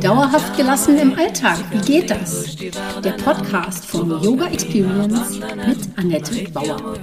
[0.00, 2.56] Dauerhaft gelassen im Alltag, wie geht das?
[2.56, 6.98] Der Podcast von Yoga Experience mit Annette Bauer.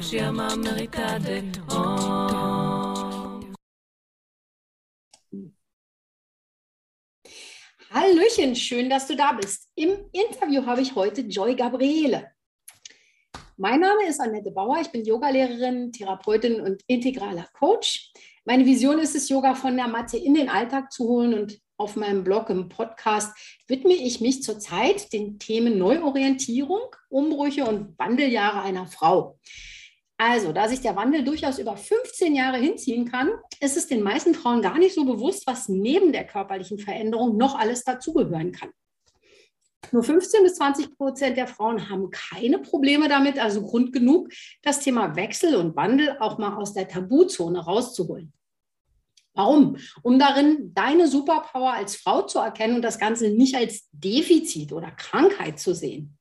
[7.91, 9.69] Hallöchen, schön, dass du da bist.
[9.75, 12.31] Im Interview habe ich heute Joy Gabriele.
[13.57, 18.11] Mein Name ist Annette Bauer, ich bin Yogalehrerin, Therapeutin und integraler Coach.
[18.47, 21.95] Meine Vision ist es, Yoga von der Matte in den Alltag zu holen und auf
[21.95, 23.35] meinem Blog im Podcast
[23.67, 29.39] widme ich mich zurzeit den Themen Neuorientierung, Umbrüche und Wandeljahre einer Frau.
[30.17, 34.35] Also, da sich der Wandel durchaus über 15 Jahre hinziehen kann, ist es den meisten
[34.35, 38.69] Frauen gar nicht so bewusst, was neben der körperlichen Veränderung noch alles dazugehören kann.
[39.91, 44.29] Nur 15 bis 20 Prozent der Frauen haben keine Probleme damit, also Grund genug,
[44.61, 48.31] das Thema Wechsel und Wandel auch mal aus der Tabuzone rauszuholen.
[49.35, 49.77] Warum?
[50.01, 54.91] Um darin deine Superpower als Frau zu erkennen und das Ganze nicht als Defizit oder
[54.91, 56.17] Krankheit zu sehen.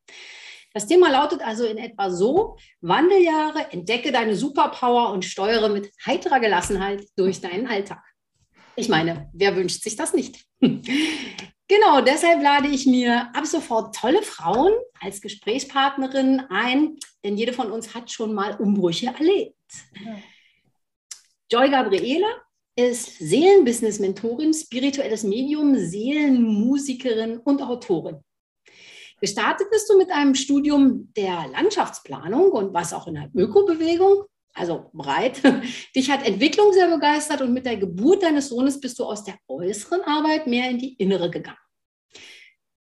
[0.73, 6.41] Das Thema lautet also in etwa so, Wandeljahre, entdecke deine Superpower und steuere mit heiterer
[6.41, 8.03] Gelassenheit durch deinen Alltag.
[8.75, 10.45] Ich meine, wer wünscht sich das nicht?
[11.67, 17.73] Genau, deshalb lade ich mir ab sofort tolle Frauen als Gesprächspartnerin ein, denn jede von
[17.73, 19.57] uns hat schon mal Umbrüche erlebt.
[21.51, 22.27] Joy Gabriele
[22.77, 28.21] ist Seelenbusiness-Mentorin, spirituelles Medium, Seelenmusikerin und Autorin.
[29.21, 34.91] Gestartet bist du mit einem Studium der Landschaftsplanung und was auch in der Ökobewegung, also
[34.93, 35.41] breit.
[35.97, 39.37] Dich hat Entwicklung sehr begeistert und mit der Geburt deines Sohnes bist du aus der
[39.49, 41.59] äußeren Arbeit mehr in die innere gegangen.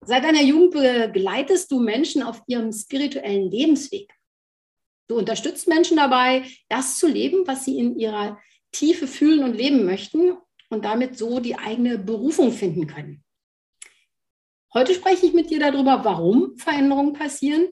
[0.06, 4.14] Seit deiner Jugend begleitest du Menschen auf ihrem spirituellen Lebensweg.
[5.08, 8.40] Du unterstützt Menschen dabei, das zu leben, was sie in ihrer
[8.72, 10.38] Tiefe fühlen und leben möchten
[10.70, 13.24] und damit so die eigene Berufung finden können.
[14.74, 17.70] Heute spreche ich mit dir darüber, warum Veränderungen passieren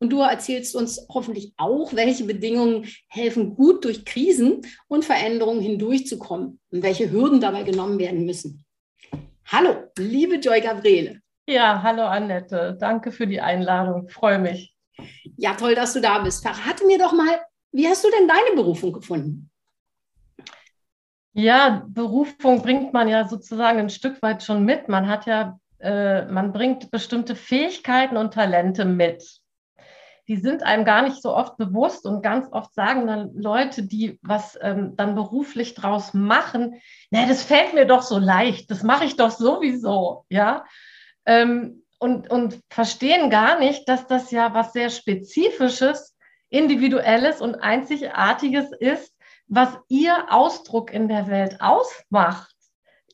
[0.00, 6.60] und du erzählst uns hoffentlich auch, welche Bedingungen helfen, gut durch Krisen und Veränderungen hindurchzukommen
[6.70, 8.64] und welche Hürden dabei genommen werden müssen.
[9.46, 11.20] Hallo, liebe Joy Gabriele.
[11.46, 12.76] Ja, hallo Annette.
[12.78, 14.08] Danke für die Einladung.
[14.08, 14.74] Freue mich.
[15.36, 16.42] Ja, toll, dass du da bist.
[16.42, 17.40] Verrate mir doch mal,
[17.72, 19.50] wie hast du denn deine Berufung gefunden?
[21.38, 24.88] Ja, Berufung bringt man ja sozusagen ein Stück weit schon mit.
[24.88, 29.40] Man hat ja, äh, man bringt bestimmte Fähigkeiten und Talente mit
[30.28, 34.18] die sind einem gar nicht so oft bewusst und ganz oft sagen dann Leute, die
[34.22, 39.06] was ähm, dann beruflich draus machen, na, das fällt mir doch so leicht, das mache
[39.06, 40.64] ich doch sowieso, ja.
[41.24, 46.16] Ähm, und, und verstehen gar nicht, dass das ja was sehr Spezifisches,
[46.50, 49.12] Individuelles und Einzigartiges ist,
[49.48, 52.54] was ihr Ausdruck in der Welt ausmacht.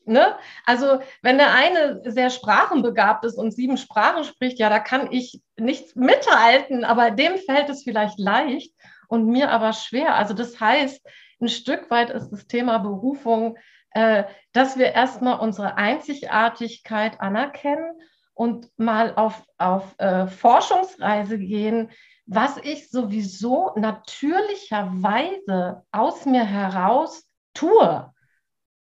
[0.05, 0.35] Ne?
[0.65, 5.41] Also wenn der eine sehr sprachenbegabt ist und sieben Sprachen spricht, ja, da kann ich
[5.57, 8.73] nichts mithalten, aber dem fällt es vielleicht leicht
[9.07, 10.15] und mir aber schwer.
[10.15, 11.01] Also das heißt,
[11.41, 13.57] ein Stück weit ist das Thema Berufung,
[13.91, 17.99] äh, dass wir erstmal unsere Einzigartigkeit anerkennen
[18.33, 21.89] und mal auf, auf äh, Forschungsreise gehen,
[22.25, 28.11] was ich sowieso natürlicherweise aus mir heraus tue.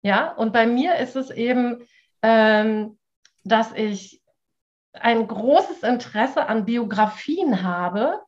[0.03, 1.85] Ja, und bei mir ist es eben,
[2.23, 2.99] ähm,
[3.45, 4.23] dass ich
[4.93, 8.21] ein großes Interesse an Biografien habe.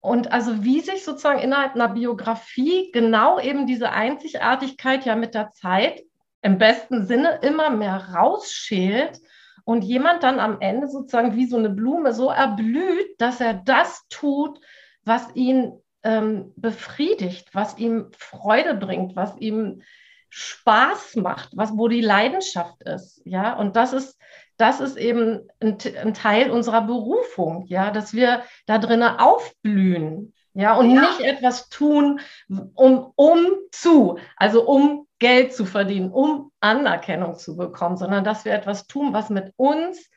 [0.00, 5.52] Und also wie sich sozusagen innerhalb einer Biografie genau eben diese Einzigartigkeit ja mit der
[5.52, 6.02] Zeit
[6.42, 9.20] im besten Sinne immer mehr rausschält
[9.64, 14.06] und jemand dann am Ende sozusagen wie so eine Blume so erblüht, dass er das
[14.08, 14.60] tut,
[15.04, 15.72] was ihn
[16.02, 19.82] ähm, befriedigt, was ihm Freude bringt, was ihm
[20.30, 23.20] Spaß macht, was, wo die Leidenschaft ist.
[23.24, 24.18] Ja, und das ist,
[24.56, 30.32] das ist eben ein, ein Teil unserer Berufung, ja, dass wir da drinnen aufblühen.
[30.54, 31.00] Ja, und ja.
[31.00, 37.96] nicht etwas tun, um, um zu, also um Geld zu verdienen, um Anerkennung zu bekommen,
[37.96, 40.10] sondern dass wir etwas tun, was mit uns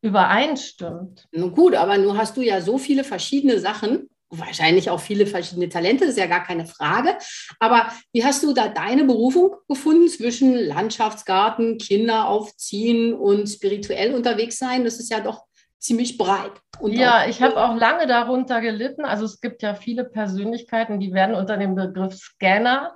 [0.00, 1.26] übereinstimmt.
[1.32, 5.68] Nun gut, aber nun hast du ja so viele verschiedene Sachen wahrscheinlich auch viele verschiedene
[5.68, 7.16] Talente, das ist ja gar keine Frage.
[7.58, 14.58] Aber wie hast du da deine Berufung gefunden zwischen Landschaftsgarten, Kinder aufziehen und spirituell unterwegs
[14.58, 14.84] sein?
[14.84, 15.47] Das ist ja doch
[15.78, 16.52] ziemlich breit.
[16.82, 19.04] ja, ich habe auch lange darunter gelitten.
[19.04, 22.94] Also es gibt ja viele Persönlichkeiten, die werden unter dem Begriff Scanner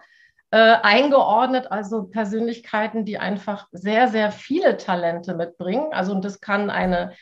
[0.51, 5.93] äh, eingeordnet, also Persönlichkeiten, die einfach sehr, sehr viele Talente mitbringen.
[5.93, 7.13] Also und das kann eine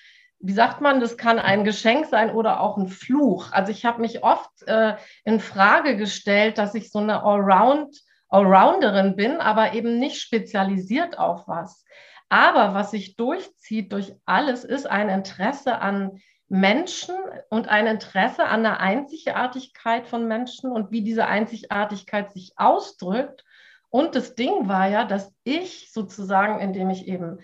[0.40, 3.52] wie sagt man, das kann ein Geschenk sein oder auch ein Fluch.
[3.52, 7.94] Also ich habe mich oft äh, in Frage gestellt, dass ich so eine Allround
[8.30, 11.84] Allrounderin bin, aber eben nicht spezialisiert auf was.
[12.30, 17.14] Aber was sich durchzieht durch alles, ist ein Interesse an Menschen
[17.50, 23.44] und ein Interesse an der Einzigartigkeit von Menschen und wie diese Einzigartigkeit sich ausdrückt.
[23.88, 27.40] Und das Ding war ja, dass ich sozusagen, indem ich eben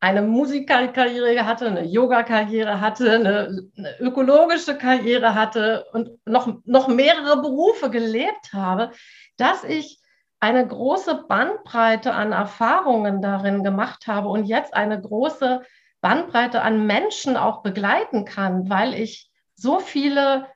[0.00, 7.42] eine Musikkarriere hatte, eine Yoga-Karriere hatte, eine, eine, ökologische Karriere hatte und noch, noch mehrere
[7.42, 8.92] Berufe gelebt habe,
[9.36, 10.00] dass ich
[10.40, 15.62] eine große Bandbreite an Erfahrungen darin gemacht habe und jetzt eine große
[16.00, 20.46] Bandbreite an Menschen auch begleiten kann, weil ich so viele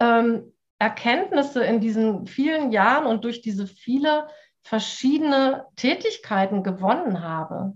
[0.00, 4.28] ähm, Erkenntnisse in diesen vielen Jahren und durch diese viele
[4.62, 7.74] verschiedene Tätigkeiten gewonnen habe.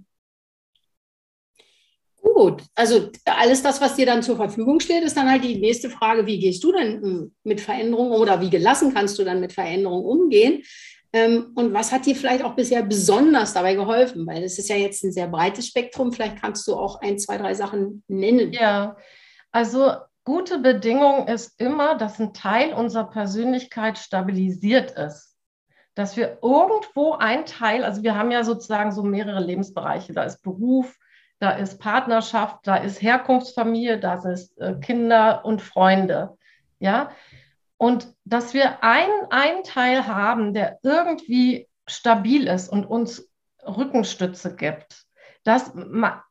[2.21, 5.91] Gut, also alles das, was dir dann zur Verfügung steht, ist dann halt die nächste
[5.91, 9.53] Frage, wie gehst du denn hm, mit Veränderungen oder wie gelassen kannst du dann mit
[9.53, 10.63] Veränderungen umgehen?
[11.17, 14.27] Ähm, und was hat dir vielleicht auch bisher besonders dabei geholfen?
[14.27, 16.13] Weil es ist ja jetzt ein sehr breites Spektrum.
[16.13, 18.53] Vielleicht kannst du auch ein, zwei, drei Sachen nennen.
[18.53, 18.97] Ja,
[19.51, 19.93] also
[20.25, 25.39] gute Bedingung ist immer, dass ein Teil unserer Persönlichkeit stabilisiert ist.
[25.95, 30.13] Dass wir irgendwo ein Teil, also wir haben ja sozusagen so mehrere Lebensbereiche.
[30.13, 30.95] Da ist Beruf,
[31.39, 36.37] da ist Partnerschaft, da ist Herkunftsfamilie, da ist äh, Kinder und Freunde.
[36.79, 37.09] Ja,
[37.79, 43.31] und dass wir einen Teil haben, der irgendwie stabil ist und uns
[43.65, 45.05] Rückenstütze gibt.
[45.45, 45.73] Das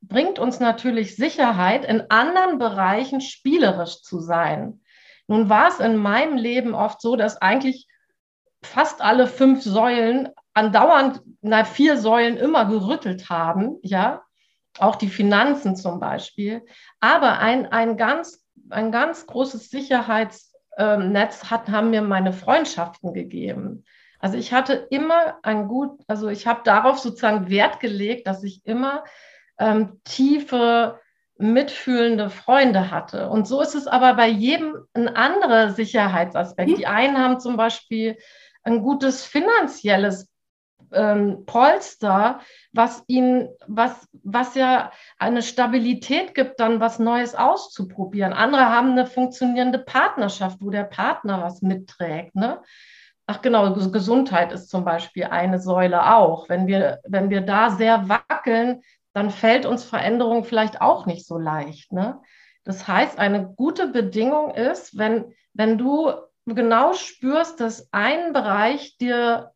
[0.01, 4.81] bringt uns natürlich Sicherheit, in anderen Bereichen spielerisch zu sein.
[5.27, 7.87] Nun war es in meinem Leben oft so, dass eigentlich
[8.61, 14.23] fast alle fünf Säulen andauernd, na, vier Säulen immer gerüttelt haben, ja,
[14.79, 16.65] auch die Finanzen zum Beispiel.
[16.99, 23.13] Aber ein, ein, ganz, ein ganz großes Sicherheits- ähm, Netz hat, haben mir meine Freundschaften
[23.13, 23.83] gegeben.
[24.19, 28.65] Also ich hatte immer ein gut, also ich habe darauf sozusagen Wert gelegt, dass ich
[28.65, 29.03] immer
[29.59, 30.99] ähm, tiefe,
[31.37, 33.29] mitfühlende Freunde hatte.
[33.29, 36.71] Und so ist es aber bei jedem ein anderer Sicherheitsaspekt.
[36.71, 36.75] Mhm.
[36.75, 38.17] Die einen haben zum Beispiel
[38.63, 40.29] ein gutes finanzielles
[40.95, 42.39] ähm, Polster,
[42.73, 48.33] was ihnen, was, was ja eine Stabilität gibt, dann was Neues auszuprobieren.
[48.33, 52.35] Andere haben eine funktionierende Partnerschaft, wo der Partner was mitträgt.
[52.35, 52.61] Ne?
[53.27, 56.49] Ach genau, Gesundheit ist zum Beispiel eine Säule auch.
[56.49, 58.81] Wenn wir, wenn wir da sehr wackeln,
[59.13, 61.91] dann fällt uns Veränderung vielleicht auch nicht so leicht.
[61.91, 62.21] Ne?
[62.63, 66.11] Das heißt, eine gute Bedingung ist, wenn, wenn du
[66.45, 69.51] genau spürst, dass ein Bereich dir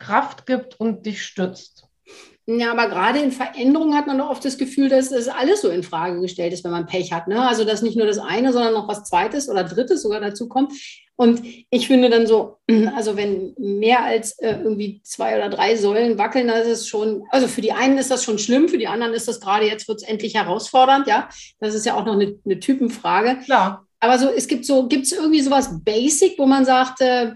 [0.00, 1.84] Kraft gibt und dich stützt.
[2.46, 5.68] Ja, aber gerade in Veränderungen hat man doch oft das Gefühl, dass das alles so
[5.68, 7.28] in Frage gestellt ist, wenn man Pech hat.
[7.28, 7.46] Ne?
[7.46, 10.72] Also, dass nicht nur das eine, sondern noch was Zweites oder Drittes sogar dazu kommt.
[11.14, 12.58] Und ich finde dann so,
[12.96, 17.22] also wenn mehr als äh, irgendwie zwei oder drei Säulen wackeln, dann ist es schon,
[17.30, 19.86] also für die einen ist das schon schlimm, für die anderen ist das gerade jetzt
[19.86, 21.28] wird es endlich herausfordernd, ja.
[21.60, 23.38] Das ist ja auch noch eine, eine Typenfrage.
[23.44, 23.86] Klar.
[24.00, 27.34] Aber so, es gibt so, gibt es irgendwie sowas Basic, wo man sagt, äh,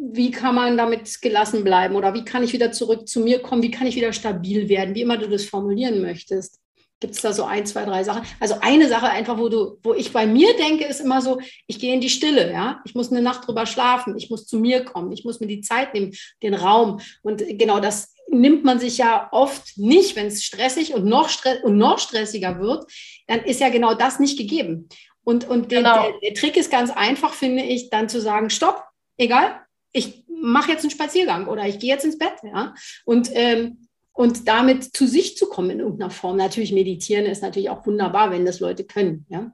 [0.00, 3.62] wie kann man damit gelassen bleiben oder wie kann ich wieder zurück zu mir kommen,
[3.62, 6.58] wie kann ich wieder stabil werden, wie immer du das formulieren möchtest.
[7.00, 8.26] Gibt es da so ein, zwei, drei Sachen?
[8.40, 11.78] Also eine Sache einfach, wo du, wo ich bei mir denke, ist immer so, ich
[11.78, 12.80] gehe in die Stille, ja.
[12.84, 15.62] Ich muss eine Nacht drüber schlafen, ich muss zu mir kommen, ich muss mir die
[15.62, 16.12] Zeit nehmen,
[16.42, 17.00] den Raum.
[17.22, 21.62] Und genau das nimmt man sich ja oft nicht, wenn es stressig und noch, stress
[21.62, 22.84] und noch stressiger wird,
[23.26, 24.88] dann ist ja genau das nicht gegeben.
[25.24, 26.02] Und, und genau.
[26.02, 28.84] der, der, der Trick ist ganz einfach, finde ich, dann zu sagen, stopp,
[29.16, 29.60] egal,
[29.92, 32.74] ich mache jetzt einen Spaziergang oder ich gehe jetzt ins Bett, ja.
[33.04, 36.36] Und, ähm, und damit zu sich zu kommen in irgendeiner Form.
[36.36, 39.52] Natürlich meditieren ist natürlich auch wunderbar, wenn das Leute können, ja.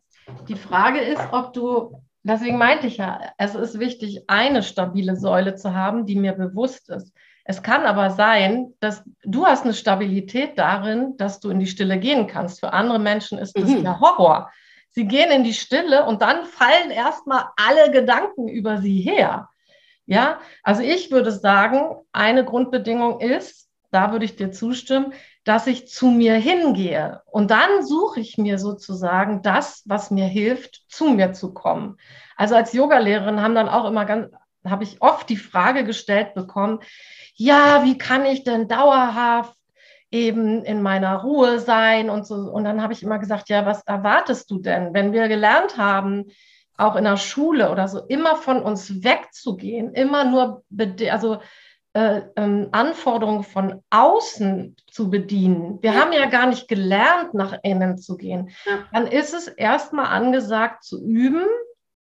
[0.48, 5.54] Die Frage ist, ob du, deswegen meinte ich ja, es ist wichtig, eine stabile Säule
[5.54, 7.12] zu haben, die mir bewusst ist.
[7.44, 11.98] Es kann aber sein, dass du hast eine Stabilität darin, dass du in die Stille
[11.98, 12.58] gehen kannst.
[12.58, 13.84] Für andere Menschen ist das mhm.
[13.84, 14.50] ja Horror.
[14.90, 19.48] Sie gehen in die Stille und dann fallen erstmal alle Gedanken über sie her.
[20.06, 25.12] Ja, also ich würde sagen, eine Grundbedingung ist, da würde ich dir zustimmen,
[25.44, 27.22] dass ich zu mir hingehe.
[27.26, 31.96] Und dann suche ich mir sozusagen das, was mir hilft, zu mir zu kommen.
[32.36, 34.32] Also als Yogalehrerin haben dann auch immer ganz,
[34.64, 36.80] habe ich oft die Frage gestellt bekommen,
[37.34, 39.56] ja, wie kann ich denn dauerhaft
[40.10, 42.34] eben in meiner Ruhe sein und so.
[42.34, 44.94] Und dann habe ich immer gesagt, ja, was erwartest du denn?
[44.94, 46.26] Wenn wir gelernt haben,
[46.78, 50.64] auch in der Schule oder so, immer von uns wegzugehen, immer nur
[51.10, 51.38] also,
[51.96, 55.82] äh, ähm, Anforderungen von außen zu bedienen.
[55.82, 56.00] Wir ja.
[56.00, 58.50] haben ja gar nicht gelernt, nach innen zu gehen.
[58.66, 58.84] Ja.
[58.92, 61.46] Dann ist es erstmal angesagt zu üben,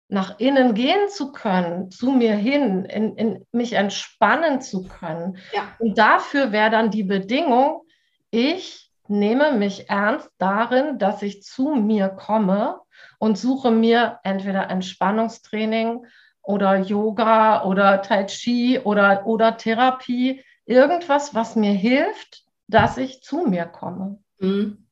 [0.09, 5.37] nach innen gehen zu können, zu mir hin, in, in mich entspannen zu können.
[5.53, 5.61] Ja.
[5.79, 7.83] Und dafür wäre dann die Bedingung,
[8.31, 12.79] ich nehme mich ernst darin, dass ich zu mir komme
[13.17, 16.05] und suche mir entweder Entspannungstraining
[16.41, 23.45] oder Yoga oder Tai Chi oder, oder Therapie, irgendwas, was mir hilft, dass ich zu
[23.45, 24.19] mir komme.
[24.39, 24.85] Mhm.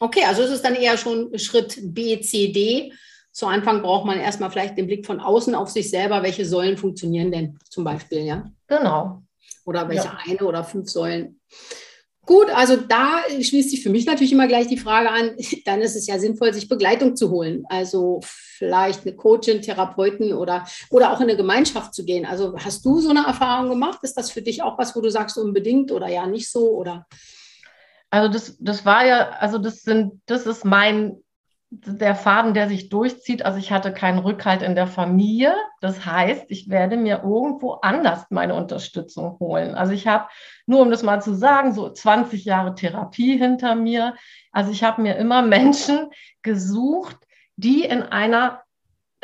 [0.00, 2.92] Okay, also ist es dann eher schon Schritt B, C, D.
[3.30, 6.22] Zu Anfang braucht man erstmal vielleicht den Blick von außen auf sich selber.
[6.22, 8.44] Welche Säulen funktionieren denn zum Beispiel, ja?
[8.66, 9.22] Genau.
[9.64, 10.18] Oder welche ja.
[10.24, 11.40] eine oder fünf Säulen?
[12.26, 15.96] Gut, also da schließt sich für mich natürlich immer gleich die Frage an, dann ist
[15.96, 17.64] es ja sinnvoll, sich Begleitung zu holen.
[17.68, 22.24] Also vielleicht eine Coachin, Therapeuten oder, oder auch in eine Gemeinschaft zu gehen.
[22.24, 23.98] Also hast du so eine Erfahrung gemacht?
[24.02, 26.70] Ist das für dich auch was, wo du sagst, unbedingt oder ja nicht so?
[26.70, 27.06] Oder?
[28.10, 31.24] Also das, das war ja, also das sind, das ist mein
[31.82, 33.44] der Faden, der sich durchzieht.
[33.44, 35.54] Also ich hatte keinen Rückhalt in der Familie.
[35.80, 39.74] Das heißt, ich werde mir irgendwo anders meine Unterstützung holen.
[39.74, 40.28] Also ich habe,
[40.66, 44.14] nur um das mal zu sagen, so 20 Jahre Therapie hinter mir.
[44.52, 46.10] Also ich habe mir immer Menschen
[46.42, 47.16] gesucht,
[47.56, 48.64] die in einer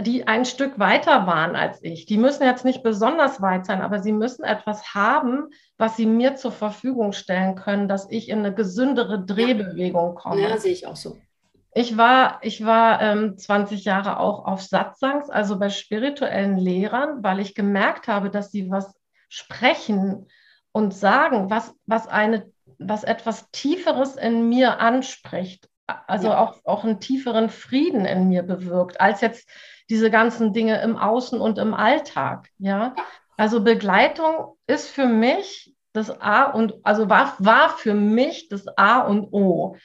[0.03, 2.07] die ein Stück weiter waren als ich.
[2.07, 6.37] Die müssen jetzt nicht besonders weit sein, aber sie müssen etwas haben, was sie mir
[6.37, 10.43] zur Verfügung stellen können, dass ich in eine gesündere Drehbewegung komme.
[10.43, 11.19] Ja, sehe ich auch so.
[11.73, 17.39] Ich war, ich war ähm, 20 Jahre auch auf Satsangs, also bei spirituellen Lehrern, weil
[17.39, 18.93] ich gemerkt habe, dass sie was
[19.29, 20.27] sprechen
[20.73, 25.69] und sagen, was, was, eine, was etwas Tieferes in mir anspricht.
[26.07, 26.39] Also ja.
[26.39, 29.49] auch, auch einen tieferen Frieden in mir bewirkt, als jetzt
[29.89, 32.49] diese ganzen Dinge im Außen und im Alltag.
[32.59, 32.95] Ja,
[33.37, 39.01] also Begleitung ist für mich das A und also war, war für mich das A
[39.01, 39.77] und O.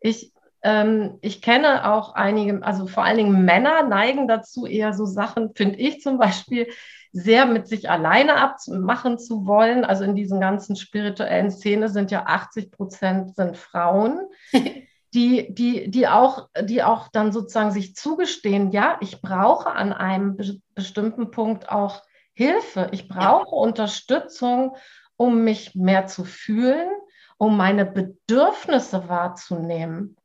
[0.00, 0.32] Ich,
[0.62, 5.54] ähm, ich kenne auch einige, also vor allen Dingen Männer neigen dazu, eher so Sachen,
[5.54, 6.68] finde ich zum Beispiel,
[7.14, 9.84] sehr mit sich alleine abmachen zu wollen.
[9.84, 14.20] Also in diesen ganzen spirituellen Szene sind ja 80 Prozent sind Frauen,
[15.14, 20.36] die, die, die, auch, die auch dann sozusagen sich zugestehen, ja, ich brauche an einem
[20.36, 22.02] be bestimmten Punkt auch
[22.32, 22.88] Hilfe.
[22.90, 23.62] Ich brauche ja.
[23.62, 24.76] Unterstützung,
[25.16, 26.90] um mich mehr zu fühlen,
[27.38, 30.16] um meine Bedürfnisse wahrzunehmen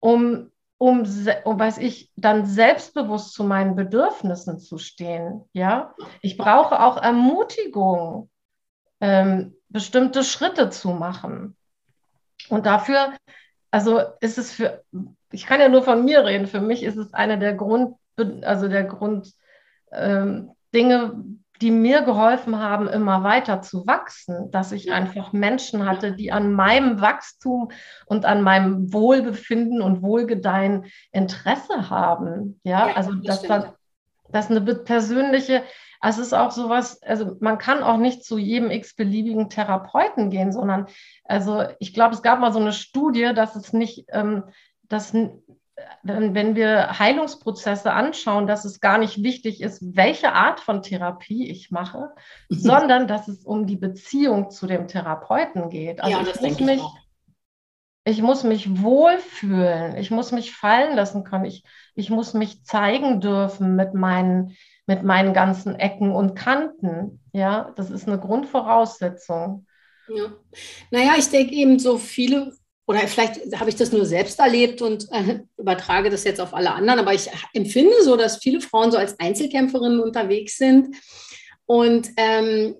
[0.00, 1.04] um, um,
[1.44, 5.44] um, weiß ich, dann selbstbewusst zu meinen Bedürfnissen zu stehen.
[5.52, 8.30] Ja, ich brauche auch Ermutigung,
[9.00, 11.56] ähm, bestimmte Schritte zu machen.
[12.48, 13.12] Und dafür,
[13.70, 14.82] also ist es für,
[15.32, 17.96] ich kann ja nur von mir reden, für mich ist es eine der Grund,
[18.42, 19.34] also der Grund,
[19.90, 21.24] ähm, Dinge,
[21.60, 26.52] die mir geholfen haben, immer weiter zu wachsen, dass ich einfach Menschen hatte, die an
[26.52, 27.70] meinem Wachstum
[28.06, 32.60] und an meinem Wohlbefinden und Wohlgedeihen Interesse haben.
[32.62, 33.74] Ja, ja also das dass da,
[34.30, 35.64] das eine persönliche,
[36.00, 40.52] also es ist auch sowas, also man kann auch nicht zu jedem x-beliebigen Therapeuten gehen,
[40.52, 40.86] sondern
[41.24, 44.44] also ich glaube, es gab mal so eine Studie, dass es nicht, ähm,
[44.84, 45.12] dass
[46.02, 51.70] wenn wir Heilungsprozesse anschauen, dass es gar nicht wichtig ist, welche Art von Therapie ich
[51.70, 52.10] mache,
[52.48, 56.00] sondern dass es um die Beziehung zu dem Therapeuten geht.
[56.00, 56.82] Also ja, ich, muss mich, ich,
[58.04, 63.20] ich muss mich wohlfühlen, ich muss mich fallen lassen können, ich, ich muss mich zeigen
[63.20, 64.56] dürfen mit meinen,
[64.86, 67.20] mit meinen ganzen Ecken und Kanten.
[67.32, 69.66] Ja, das ist eine Grundvoraussetzung.
[70.08, 70.32] Ja.
[70.90, 72.52] Naja, ich denke eben so viele
[72.88, 76.72] oder vielleicht habe ich das nur selbst erlebt und äh, übertrage das jetzt auf alle
[76.72, 80.96] anderen, aber ich empfinde so, dass viele Frauen so als Einzelkämpferinnen unterwegs sind.
[81.66, 82.76] Und ähm,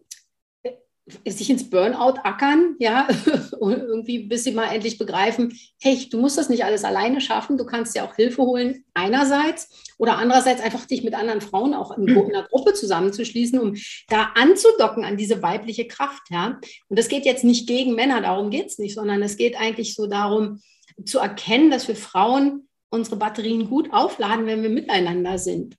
[1.26, 3.08] sich ins Burnout ackern, ja,
[3.58, 7.56] und irgendwie bis sie mal endlich begreifen, hey, du musst das nicht alles alleine schaffen,
[7.56, 11.96] du kannst dir auch Hilfe holen, einerseits oder andererseits einfach dich mit anderen Frauen auch
[11.96, 13.74] in, in einer Gruppe zusammenzuschließen, um
[14.08, 16.60] da anzudocken an diese weibliche Kraft, ja.
[16.88, 19.94] Und das geht jetzt nicht gegen Männer, darum geht es nicht, sondern es geht eigentlich
[19.94, 20.60] so darum,
[21.04, 25.76] zu erkennen, dass wir Frauen unsere Batterien gut aufladen, wenn wir miteinander sind.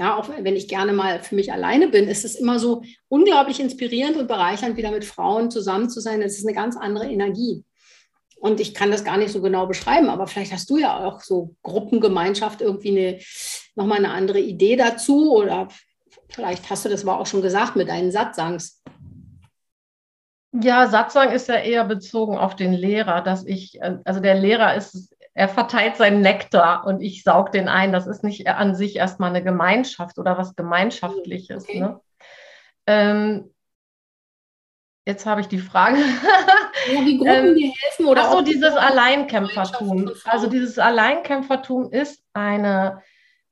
[0.00, 3.60] Ja, auch wenn ich gerne mal für mich alleine bin, ist es immer so unglaublich
[3.60, 6.22] inspirierend und bereichernd, wieder mit Frauen zusammen zu sein.
[6.22, 7.66] Es ist eine ganz andere Energie.
[8.38, 11.20] Und ich kann das gar nicht so genau beschreiben, aber vielleicht hast du ja auch
[11.20, 13.20] so Gruppengemeinschaft irgendwie eine,
[13.74, 15.68] nochmal eine andere Idee dazu oder
[16.30, 18.82] vielleicht hast du das aber auch schon gesagt mit deinen Satzangs.
[20.52, 25.14] Ja, Satzang ist ja eher bezogen auf den Lehrer, dass ich, also der Lehrer ist
[25.34, 27.92] er verteilt seinen Nektar und ich saug den ein.
[27.92, 31.64] Das ist nicht an sich erstmal eine Gemeinschaft oder was Gemeinschaftliches.
[31.64, 31.80] Okay.
[31.80, 32.00] Ne?
[32.86, 33.54] Ähm,
[35.06, 35.98] jetzt habe ich die Frage.
[35.98, 40.10] Ja, wie Gruppen dir helfen oder Achso, dieses Alleinkämpfertum.
[40.24, 43.02] Also dieses Alleinkämpfertum ist eine,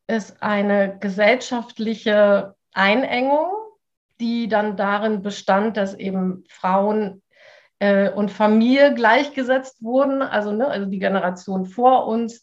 [0.08, 3.50] ist eine gesellschaftliche Einengung,
[4.20, 7.22] die dann darin bestand, dass eben Frauen
[7.78, 12.42] äh, und Familie gleichgesetzt wurden, also, ne, also die Generation vor uns.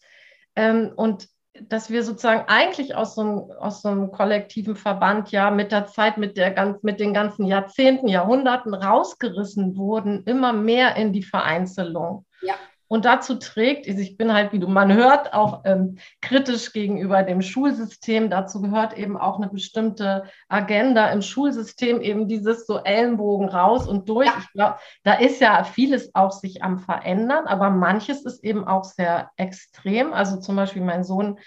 [0.56, 1.28] Ähm, und
[1.62, 5.86] dass wir sozusagen eigentlich aus so, einem, aus so einem kollektiven Verband ja mit der
[5.86, 11.24] Zeit, mit, der ganz, mit den ganzen Jahrzehnten, Jahrhunderten rausgerissen wurden, immer mehr in die
[11.24, 12.26] Vereinzelung.
[12.42, 12.56] Ja.
[12.96, 17.42] Und dazu trägt, ich bin halt, wie du man hört, auch ähm, kritisch gegenüber dem
[17.42, 18.30] Schulsystem.
[18.30, 24.08] Dazu gehört eben auch eine bestimmte Agenda im Schulsystem, eben dieses so Ellenbogen raus und
[24.08, 24.28] durch.
[24.28, 24.38] Ja.
[24.40, 28.86] Ich glaube, da ist ja vieles auch sich am Verändern, aber manches ist eben auch
[28.86, 30.14] sehr extrem.
[30.14, 31.38] Also zum Beispiel mein Sohn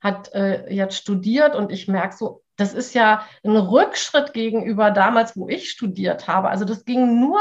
[0.00, 5.36] hat äh, jetzt studiert und ich merke so, das ist ja ein Rückschritt gegenüber damals,
[5.36, 6.48] wo ich studiert habe.
[6.48, 7.40] Also das ging nur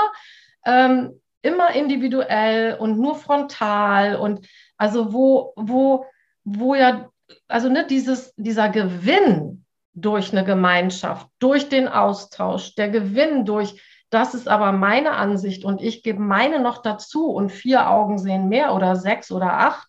[0.65, 6.05] ähm, immer individuell und nur frontal und also wo, wo,
[6.43, 7.10] wo ja,
[7.48, 14.33] also ne, dieses, dieser Gewinn durch eine Gemeinschaft, durch den Austausch, der Gewinn durch, das
[14.33, 18.74] ist aber meine Ansicht und ich gebe meine noch dazu und vier Augen sehen mehr
[18.75, 19.88] oder sechs oder acht,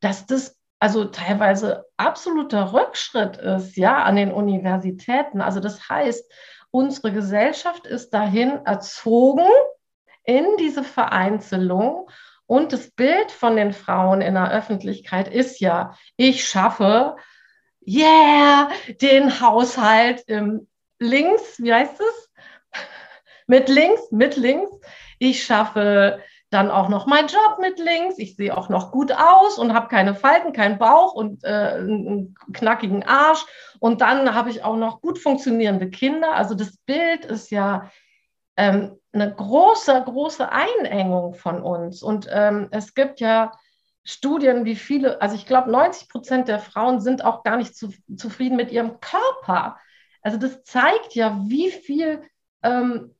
[0.00, 5.40] dass das also teilweise absoluter Rückschritt ist, ja, an den Universitäten.
[5.40, 6.28] Also das heißt,
[6.72, 9.46] unsere Gesellschaft ist dahin erzogen,
[10.24, 12.08] in diese Vereinzelung.
[12.46, 17.16] Und das Bild von den Frauen in der Öffentlichkeit ist ja, ich schaffe,
[17.86, 22.30] yeah, den Haushalt im links, wie heißt es?
[23.46, 24.70] mit links, mit links.
[25.18, 26.20] Ich schaffe
[26.52, 28.18] dann auch noch meinen Job mit links.
[28.18, 32.34] Ich sehe auch noch gut aus und habe keine Falten, keinen Bauch und äh, einen
[32.52, 33.44] knackigen Arsch.
[33.78, 36.34] Und dann habe ich auch noch gut funktionierende Kinder.
[36.34, 37.90] Also das Bild ist ja
[38.56, 42.02] ähm, eine große, große Einengung von uns.
[42.02, 43.52] Und ähm, es gibt ja
[44.04, 47.92] Studien, wie viele, also ich glaube, 90 Prozent der Frauen sind auch gar nicht zu,
[48.16, 49.78] zufrieden mit ihrem Körper.
[50.22, 52.22] Also das zeigt ja, wie viel
[52.62, 53.14] ähm,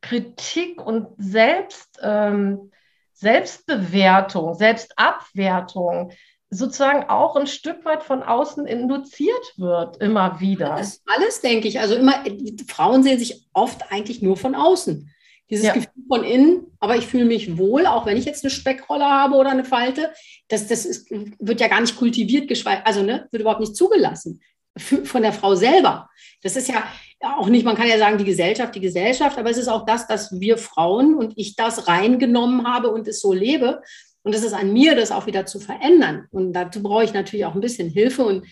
[0.00, 2.70] Kritik und Selbst, ähm,
[3.12, 6.12] Selbstbewertung, Selbstabwertung
[6.50, 10.74] sozusagen auch ein Stück weit von außen induziert wird, immer wieder.
[10.74, 11.80] Alles, alles denke ich.
[11.80, 12.24] Also immer,
[12.68, 15.10] Frauen sehen sich oft eigentlich nur von außen.
[15.50, 15.72] Dieses ja.
[15.74, 19.36] Gefühl von innen, aber ich fühle mich wohl, auch wenn ich jetzt eine Speckrolle habe
[19.36, 20.10] oder eine Falte.
[20.48, 24.40] Das, das ist, wird ja gar nicht kultiviert, geschweige, also ne, wird überhaupt nicht zugelassen
[24.76, 26.08] für, von der Frau selber.
[26.42, 26.84] Das ist ja
[27.20, 30.06] auch nicht, man kann ja sagen, die Gesellschaft, die Gesellschaft, aber es ist auch das,
[30.06, 33.82] dass wir Frauen und ich das reingenommen habe und es so lebe.
[34.22, 36.26] Und es ist an mir, das auch wieder zu verändern.
[36.30, 38.46] Und dazu brauche ich natürlich auch ein bisschen Hilfe und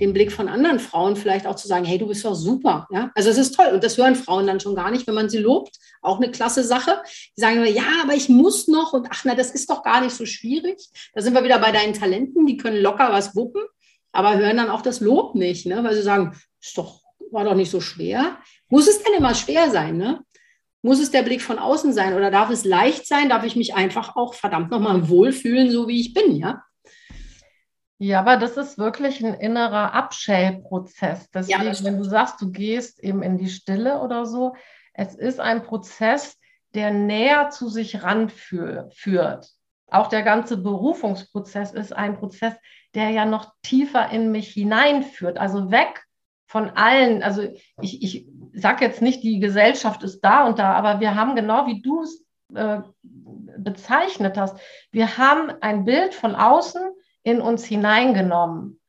[0.00, 2.86] den Blick von anderen Frauen vielleicht auch zu sagen, hey, du bist doch super.
[2.90, 3.10] Ja?
[3.14, 5.38] Also es ist toll und das hören Frauen dann schon gar nicht, wenn man sie
[5.38, 5.76] lobt.
[6.00, 7.02] Auch eine klasse Sache.
[7.36, 10.00] Die sagen immer, ja, aber ich muss noch und ach na, das ist doch gar
[10.00, 10.88] nicht so schwierig.
[11.14, 13.62] Da sind wir wieder bei deinen Talenten, die können locker was wuppen,
[14.12, 15.84] aber hören dann auch das Lob nicht, ne?
[15.84, 17.00] weil sie sagen, ist doch,
[17.30, 18.38] war doch nicht so schwer.
[18.68, 19.96] Muss es denn immer schwer sein?
[19.96, 20.20] Ne?
[20.80, 23.28] Muss es der Blick von außen sein oder darf es leicht sein?
[23.28, 26.62] Darf ich mich einfach auch verdammt nochmal wohlfühlen, so wie ich bin, ja?
[28.02, 31.30] Ja, aber das ist wirklich ein innerer Abschellprozess.
[31.30, 34.56] Deswegen, ja, wenn du sagst, du gehst eben in die Stille oder so,
[34.92, 36.36] es ist ein Prozess,
[36.74, 39.52] der näher zu sich ranführt.
[39.86, 42.54] Auch der ganze Berufungsprozess ist ein Prozess,
[42.96, 46.04] der ja noch tiefer in mich hineinführt, also weg
[46.48, 47.22] von allen.
[47.22, 47.42] Also
[47.80, 51.68] ich, ich sage jetzt nicht, die Gesellschaft ist da und da, aber wir haben genau
[51.68, 52.80] wie du es äh,
[53.58, 54.58] bezeichnet hast,
[54.90, 56.82] wir haben ein Bild von außen,
[57.22, 58.80] in uns hineingenommen.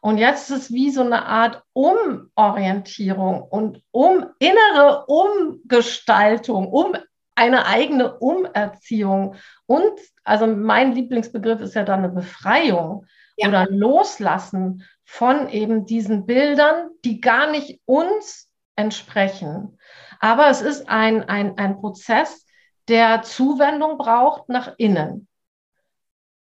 [0.00, 6.96] Und jetzt ist es wie so eine Art Umorientierung und um innere Umgestaltung, um
[7.34, 9.36] eine eigene Umerziehung.
[9.66, 9.92] Und
[10.24, 13.48] also mein Lieblingsbegriff ist ja dann eine Befreiung ja.
[13.48, 19.78] oder Loslassen von eben diesen Bildern, die gar nicht uns entsprechen.
[20.20, 22.44] Aber es ist ein, ein, ein Prozess,
[22.88, 25.27] der Zuwendung braucht nach innen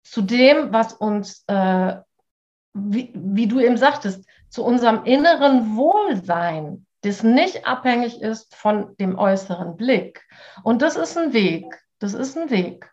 [0.03, 1.97] zu dem, was uns, äh,
[2.75, 9.19] wie, wie du eben sagtest, zu unserem inneren Wohlsein, das nicht abhängig ist von dem
[9.19, 10.25] äußeren Blick.
[10.63, 11.83] Und das ist ein Weg.
[11.99, 12.92] Das ist ein Weg.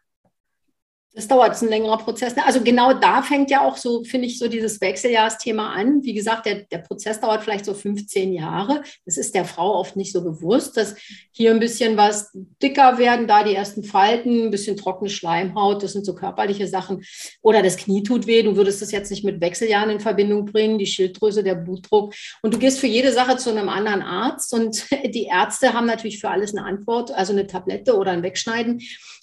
[1.14, 2.36] Das dauert, ist ein längerer Prozess.
[2.36, 2.46] Ne?
[2.46, 6.04] Also genau da fängt ja auch so, finde ich, so dieses Wechseljahrsthema an.
[6.04, 8.84] Wie gesagt, der, der Prozess dauert vielleicht so 15 Jahre.
[9.06, 10.96] Das ist der Frau oft nicht so bewusst, dass
[11.32, 12.30] hier ein bisschen was
[12.62, 17.04] dicker werden, da die ersten Falten, ein bisschen trockene Schleimhaut, das sind so körperliche Sachen.
[17.42, 20.78] Oder das Knie tut weh, du würdest das jetzt nicht mit Wechseljahren in Verbindung bringen,
[20.78, 22.14] die Schilddrüse, der Blutdruck.
[22.44, 26.20] Und du gehst für jede Sache zu einem anderen Arzt und die Ärzte haben natürlich
[26.20, 28.80] für alles eine Antwort, also eine Tablette oder ein Wegschneiden.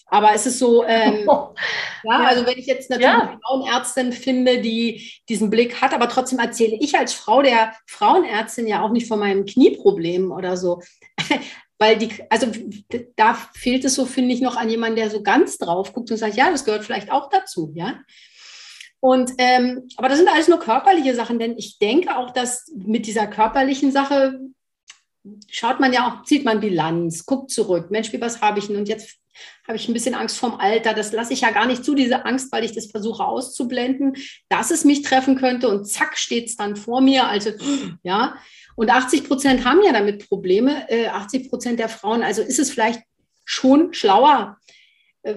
[0.09, 1.53] Aber es ist so, ähm, ja,
[2.05, 3.29] ja, also wenn ich jetzt natürlich ja.
[3.29, 8.67] eine Frauenärztin finde, die diesen Blick hat, aber trotzdem erzähle ich als Frau der Frauenärztin
[8.67, 10.81] ja auch nicht von meinem Knieproblem oder so.
[11.79, 12.47] Weil die, also
[13.17, 16.17] da fehlt es so, finde ich, noch an jemanden, der so ganz drauf guckt und
[16.17, 17.99] sagt, ja, das gehört vielleicht auch dazu, ja.
[19.01, 23.07] Und ähm, aber das sind alles nur körperliche Sachen, denn ich denke auch, dass mit
[23.07, 24.41] dieser körperlichen Sache
[25.51, 28.77] schaut man ja auch, zieht man Bilanz, guckt zurück, Mensch, wie was habe ich denn?
[28.77, 29.19] Und jetzt
[29.67, 30.95] habe ich ein bisschen Angst vorm Alter.
[30.95, 34.17] Das lasse ich ja gar nicht zu, diese Angst, weil ich das versuche auszublenden,
[34.49, 37.29] dass es mich treffen könnte und zack steht es dann vor mir.
[37.29, 37.51] Also
[38.03, 38.37] ja,
[38.77, 42.23] und 80 Prozent haben ja damit Probleme, äh, 80 Prozent der Frauen.
[42.23, 43.03] Also ist es vielleicht
[43.45, 44.59] schon schlauer,
[45.23, 45.37] äh,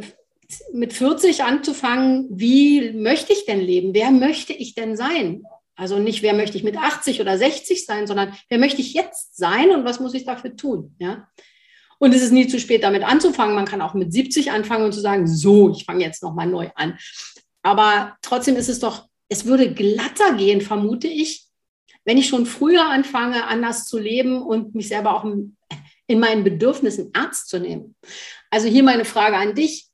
[0.73, 3.93] mit 40 anzufangen, wie möchte ich denn leben?
[3.93, 5.43] Wer möchte ich denn sein?
[5.75, 9.37] Also nicht, wer möchte ich mit 80 oder 60 sein, sondern wer möchte ich jetzt
[9.37, 10.95] sein und was muss ich dafür tun?
[10.99, 11.29] Ja?
[11.99, 13.55] Und es ist nie zu spät, damit anzufangen.
[13.55, 16.69] Man kann auch mit 70 anfangen und zu sagen, so, ich fange jetzt nochmal neu
[16.75, 16.97] an.
[17.61, 21.45] Aber trotzdem ist es doch, es würde glatter gehen, vermute ich,
[22.05, 25.25] wenn ich schon früher anfange, anders zu leben und mich selber auch
[26.07, 27.95] in meinen Bedürfnissen ernst zu nehmen.
[28.49, 29.87] Also hier meine Frage an dich.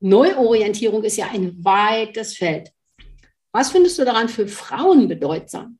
[0.00, 2.72] Neuorientierung ist ja ein weites Feld.
[3.52, 5.78] Was findest du daran für Frauen bedeutsam?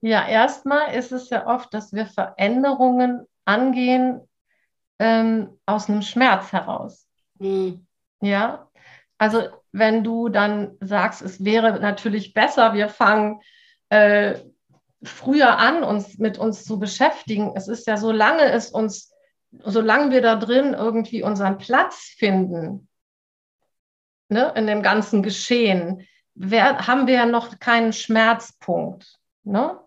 [0.00, 4.20] Ja, erstmal ist es ja oft, dass wir Veränderungen angehen
[4.98, 7.06] ähm, aus einem Schmerz heraus.
[7.38, 7.86] Mhm.
[8.20, 8.68] Ja,
[9.18, 13.40] also wenn du dann sagst, es wäre natürlich besser, wir fangen
[13.88, 14.38] äh,
[15.02, 17.52] früher an, uns mit uns zu beschäftigen.
[17.54, 19.14] Es ist ja, solange es uns
[19.62, 22.88] solange wir da drin irgendwie unseren Platz finden,
[24.28, 29.18] ne, in dem ganzen Geschehen, wer, haben wir ja noch keinen Schmerzpunkt.
[29.42, 29.78] Ne?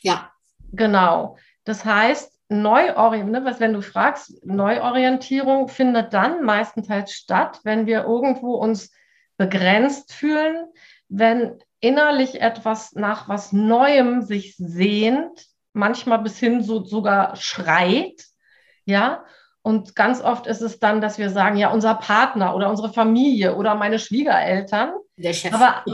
[0.00, 0.30] Ja.
[0.74, 1.36] Genau.
[1.64, 8.04] Das heißt, Neuorientierung, ne, was, wenn du fragst, Neuorientierung findet dann meistenteils statt, wenn wir
[8.04, 8.92] irgendwo uns
[9.36, 10.66] begrenzt fühlen,
[11.08, 18.22] wenn innerlich etwas nach was Neuem sich sehnt, manchmal bis hin so sogar schreit,
[18.84, 19.24] ja.
[19.64, 23.54] Und ganz oft ist es dann, dass wir sagen, ja, unser Partner oder unsere Familie
[23.54, 24.92] oder meine Schwiegereltern.
[25.16, 25.54] Der Chef.
[25.54, 25.84] Aber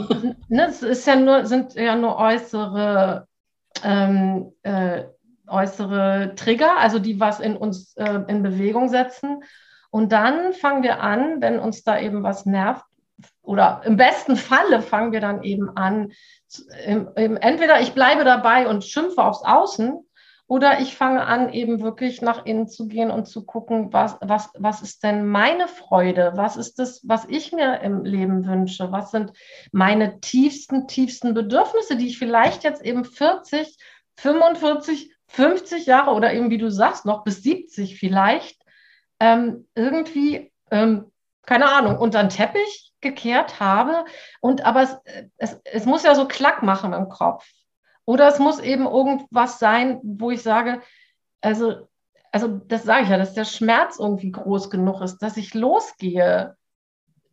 [0.47, 3.27] ne, es ist ja nur, sind ja nur äußere,
[3.83, 5.03] ähm, äh,
[5.49, 9.43] äußere Trigger, also die was in uns äh, in Bewegung setzen.
[9.91, 12.83] Und dann fangen wir an, wenn uns da eben was nervt,
[13.41, 16.11] oder im besten Falle fangen wir dann eben an,
[17.15, 20.05] entweder ich bleibe dabei und schimpfe aufs Außen
[20.47, 24.49] oder ich fange an, eben wirklich nach innen zu gehen und zu gucken, was, was,
[24.57, 26.31] was ist denn meine Freude?
[26.35, 28.91] Was ist das, was ich mir im Leben wünsche?
[28.91, 29.31] Was sind
[29.71, 33.77] meine tiefsten, tiefsten Bedürfnisse, die ich vielleicht jetzt eben 40,
[34.17, 38.59] 45, 50 Jahre oder eben, wie du sagst, noch bis 70 vielleicht
[39.19, 41.11] ähm, irgendwie, ähm,
[41.45, 44.05] keine Ahnung, unter den Teppich gekehrt habe.
[44.41, 44.97] Und aber es,
[45.37, 47.45] es, es muss ja so Klack machen im Kopf.
[48.05, 50.81] Oder es muss eben irgendwas sein, wo ich sage,
[51.41, 51.87] also,
[52.31, 56.55] also das sage ich ja, dass der Schmerz irgendwie groß genug ist, dass ich losgehe,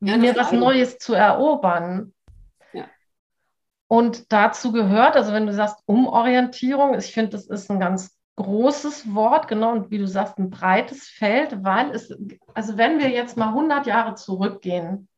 [0.01, 2.13] ja, mir was Neues zu erobern.
[3.89, 9.15] Und dazu gehört, also wenn du sagst Umorientierung, ich finde, das ist ein ganz großes
[9.15, 12.15] Wort, genau, und wie du sagst, ein breites Feld, weil es,
[12.55, 15.09] also wenn wir jetzt mal 100 Jahre zurückgehen,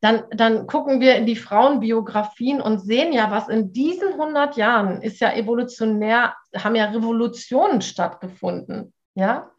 [0.00, 5.00] dann, dann gucken wir in die Frauenbiografien und sehen ja, was in diesen 100 Jahren
[5.00, 9.50] ist ja evolutionär, haben ja Revolutionen stattgefunden, ja.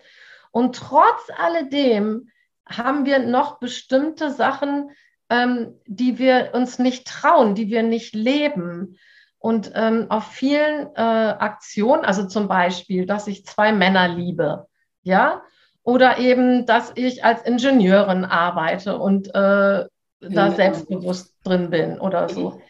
[0.52, 2.30] Und trotz alledem
[2.68, 4.92] haben wir noch bestimmte Sachen,
[5.34, 9.00] ähm, die wir uns nicht trauen, die wir nicht leben.
[9.40, 14.68] Und ähm, auf vielen äh, Aktionen, also zum Beispiel, dass ich zwei Männer liebe,
[15.02, 15.42] ja,
[15.82, 19.86] oder eben, dass ich als Ingenieurin arbeite und äh,
[20.22, 22.62] da selbstbewusst drin bin oder so.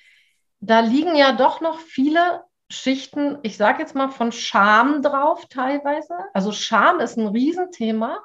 [0.61, 6.15] Da liegen ja doch noch viele Schichten, ich sage jetzt mal von Scham drauf teilweise.
[6.33, 8.17] Also Scham ist ein Riesenthema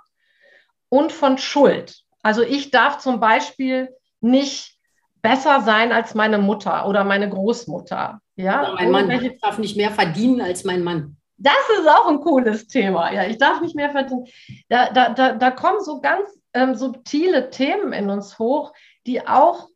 [0.89, 2.05] und von Schuld.
[2.23, 4.79] Also ich darf zum Beispiel nicht
[5.23, 8.21] besser sein als meine Mutter oder meine Großmutter.
[8.37, 11.17] Ja, oder mein Mann darf nicht mehr verdienen als mein Mann.
[11.39, 13.13] Das ist auch ein cooles Thema.
[13.13, 14.27] Ja, ich darf nicht mehr verdienen.
[14.69, 18.73] Da, da, da, da kommen so ganz ähm, subtile Themen in uns hoch,
[19.07, 19.69] die auch,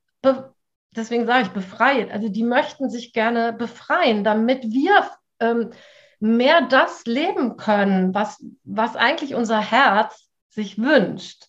[0.97, 5.71] deswegen sage ich befreit, also die möchten sich gerne befreien, damit wir ähm,
[6.19, 11.49] mehr das leben können, was, was eigentlich unser Herz sich wünscht.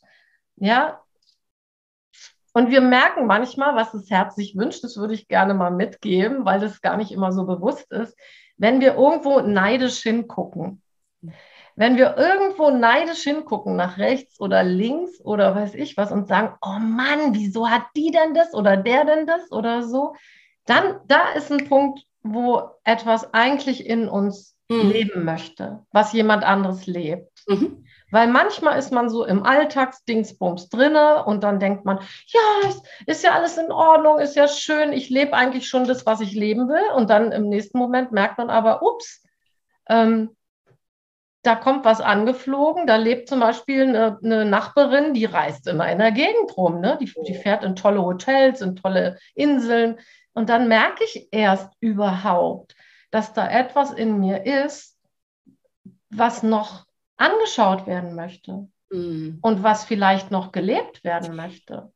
[0.55, 1.02] Ja.
[2.53, 6.45] Und wir merken manchmal, was das Herz sich wünscht, das würde ich gerne mal mitgeben,
[6.45, 8.15] weil das gar nicht immer so bewusst ist,
[8.57, 10.81] wenn wir irgendwo neidisch hingucken.
[11.75, 16.55] wenn wir irgendwo neidisch hingucken, nach rechts oder links oder weiß ich was und sagen,
[16.61, 20.13] oh Mann, wieso hat die denn das oder der denn das oder so,
[20.65, 24.89] dann da ist ein Punkt, wo etwas eigentlich in uns mhm.
[24.89, 27.31] leben möchte, was jemand anderes lebt.
[27.47, 27.85] Mhm.
[28.13, 31.97] Weil manchmal ist man so im Alltagsdingsbums drinne und dann denkt man,
[32.27, 32.69] ja,
[33.07, 36.33] ist, ja alles in Ordnung, ist ja schön, ich lebe eigentlich schon das, was ich
[36.33, 36.91] leben will.
[36.95, 39.23] Und dann im nächsten Moment merkt man aber, ups,
[39.89, 40.37] ähm,
[41.41, 42.85] da kommt was angeflogen.
[42.85, 46.81] Da lebt zum Beispiel eine, eine, Nachbarin, die reist immer in der Gegend rum.
[46.81, 46.99] Ne?
[47.01, 49.99] Die, die fährt in tolle Hotels, in tolle Inseln.
[50.33, 52.75] Und dann merke ich erst überhaupt,
[53.09, 54.99] dass da etwas in mir ist,
[56.11, 56.85] was noch
[57.17, 59.39] angeschaut werden möchte mhm.
[59.41, 61.91] und was vielleicht noch gelebt werden möchte.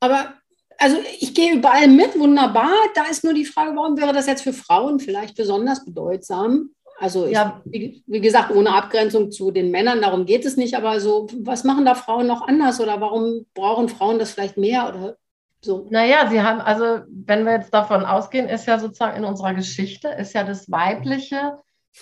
[0.00, 0.34] Aber
[0.78, 2.72] also ich gehe überall mit, wunderbar.
[2.94, 6.70] Da ist nur die Frage, warum wäre das jetzt für Frauen vielleicht besonders bedeutsam?
[6.98, 7.60] Also ich, ja.
[7.64, 11.64] wie, wie, gesagt, ohne Abgrenzung zu den Männern, darum geht es nicht, aber so, was
[11.64, 15.16] machen da Frauen noch anders oder warum brauchen Frauen das vielleicht mehr oder
[15.60, 15.86] so?
[15.90, 20.08] Naja, sie haben, also wenn wir jetzt davon ausgehen, ist ja sozusagen in unserer Geschichte,
[20.08, 21.58] ist ja das Weibliche,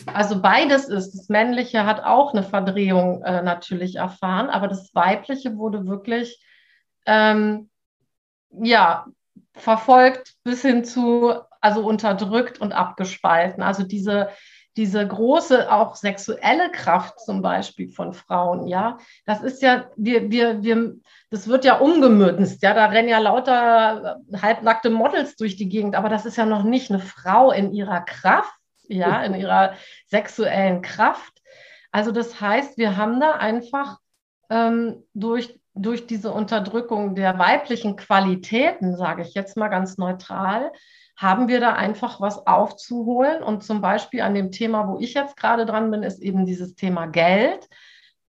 [0.07, 5.57] also beides ist, das Männliche hat auch eine Verdrehung äh, natürlich erfahren, aber das Weibliche
[5.57, 6.43] wurde wirklich,
[7.07, 7.69] ähm,
[8.51, 9.07] ja,
[9.55, 13.63] verfolgt bis hin zu, also unterdrückt und abgespalten.
[13.63, 14.31] Also diese,
[14.77, 20.63] diese große auch sexuelle Kraft zum Beispiel von Frauen, ja, das ist ja, wir, wir,
[20.63, 20.95] wir,
[21.29, 26.09] das wird ja umgemünzt, ja, da rennen ja lauter halbnackte Models durch die Gegend, aber
[26.09, 28.62] das ist ja noch nicht eine Frau in ihrer Kraft,
[28.93, 29.75] ja, in ihrer
[30.07, 31.41] sexuellen Kraft.
[31.91, 33.99] Also das heißt, wir haben da einfach
[34.51, 40.73] ähm, durch, durch diese Unterdrückung der weiblichen Qualitäten, sage ich jetzt mal ganz neutral,
[41.17, 43.43] haben wir da einfach was aufzuholen.
[43.43, 46.75] Und zum Beispiel an dem Thema, wo ich jetzt gerade dran bin, ist eben dieses
[46.75, 47.69] Thema Geld.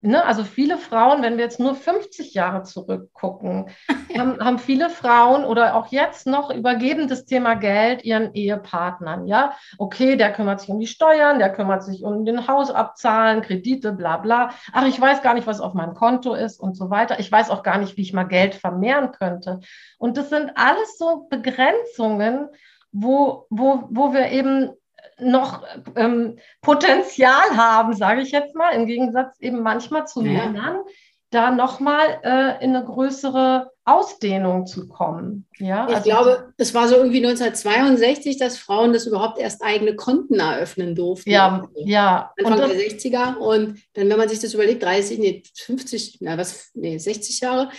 [0.03, 3.69] Ne, also viele Frauen, wenn wir jetzt nur 50 Jahre zurückgucken,
[4.17, 9.27] haben, haben, viele Frauen oder auch jetzt noch übergeben das Thema Geld ihren Ehepartnern.
[9.27, 13.93] Ja, okay, der kümmert sich um die Steuern, der kümmert sich um den Hausabzahlen, Kredite,
[13.93, 14.49] bla bla.
[14.73, 17.19] Ach, ich weiß gar nicht, was auf meinem Konto ist und so weiter.
[17.19, 19.59] Ich weiß auch gar nicht, wie ich mal Geld vermehren könnte.
[19.99, 22.47] Und das sind alles so Begrenzungen,
[22.91, 24.71] wo, wo, wo wir eben
[25.21, 25.63] noch
[25.95, 30.31] ähm, Potenzial haben, sage ich jetzt mal, im Gegensatz eben manchmal zu ja.
[30.31, 30.81] Männern,
[31.29, 35.47] da nochmal äh, in eine größere Ausdehnung zu kommen.
[35.57, 39.95] Ja, ich also, glaube, es war so irgendwie 1962, dass Frauen das überhaupt erst eigene
[39.95, 41.31] Konten eröffnen durften.
[41.31, 42.31] Ja, ja.
[42.37, 43.37] Anfang und der 60er.
[43.37, 47.69] Und dann, wenn man sich das überlegt, 30, nee, 50, na was, nee, 60 Jahre,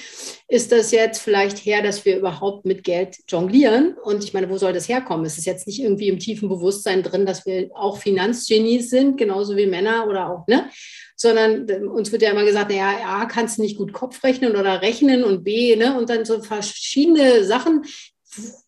[0.49, 3.97] ist das jetzt vielleicht her, dass wir überhaupt mit Geld jonglieren.
[4.03, 5.25] Und ich meine, wo soll das herkommen?
[5.25, 9.57] Es ist jetzt nicht irgendwie im tiefen Bewusstsein drin, dass wir auch Finanzgenies sind, genauso
[9.57, 10.69] wie Männer oder auch, ne?
[11.23, 14.83] Sondern uns wird ja immer gesagt, naja, A, kannst du nicht gut Kopf rechnen oder
[14.83, 17.85] rechnen und B, ne, und dann so verschiedene Sachen,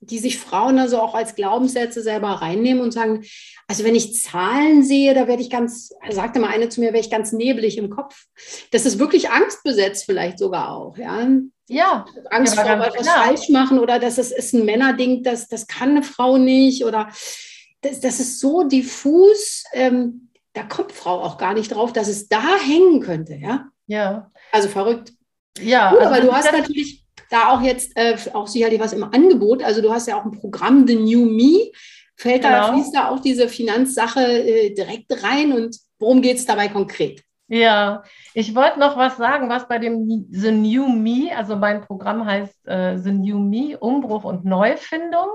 [0.00, 3.24] die sich Frauen also auch als Glaubenssätze selber reinnehmen und sagen,
[3.66, 7.00] also wenn ich Zahlen sehe, da werde ich ganz, sagte mal eine zu mir, werde
[7.00, 8.26] ich ganz nebelig im Kopf.
[8.72, 11.26] Das ist wirklich angstbesetzt vielleicht sogar auch, ja.
[11.66, 12.04] Ja.
[12.30, 16.02] Angst vor etwas falsch machen oder dass es ist ein Männerding, das, das kann eine
[16.02, 17.08] Frau nicht oder
[17.80, 19.64] das, das ist so diffus.
[19.72, 23.66] Ähm, da kommt Frau auch gar nicht drauf, dass es da hängen könnte, ja?
[23.86, 24.30] Ja.
[24.52, 25.12] Also verrückt.
[25.58, 25.90] Ja.
[25.90, 29.62] Gut, also aber du hast natürlich da auch jetzt äh, auch sicherlich was im Angebot.
[29.62, 31.70] Also du hast ja auch ein Programm, The New Me.
[32.16, 32.68] Fällt genau.
[32.68, 37.22] da, fließt da auch diese Finanzsache äh, direkt rein und worum geht es dabei konkret?
[37.48, 42.24] Ja, ich wollte noch was sagen, was bei dem The New Me, also mein Programm
[42.24, 45.28] heißt äh, The New Me, Umbruch und Neufindung.